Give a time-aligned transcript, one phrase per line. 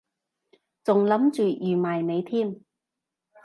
[0.83, 2.61] 仲諗住預埋你添